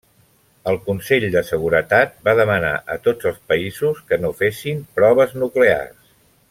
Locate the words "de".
1.35-1.43